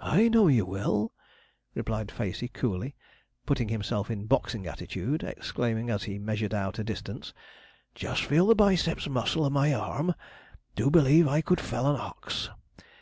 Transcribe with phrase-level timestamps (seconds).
[0.00, 1.12] 'I know you will,'
[1.74, 2.96] replied Facey coolly,
[3.44, 7.34] putting himself in boxing attitude, exclaiming, as he measured out a distance,
[7.94, 10.14] 'just feel the biceps muscle of my arm
[10.76, 12.48] do believe I could fell an ox.